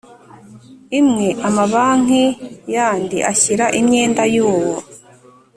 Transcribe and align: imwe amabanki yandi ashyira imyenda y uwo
imwe 0.99 1.27
amabanki 1.47 2.23
yandi 2.73 3.17
ashyira 3.31 3.65
imyenda 3.79 4.23
y 4.33 4.37
uwo 4.49 4.73